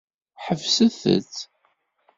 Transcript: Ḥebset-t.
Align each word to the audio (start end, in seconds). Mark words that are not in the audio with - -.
Ḥebset-t. 0.45 1.35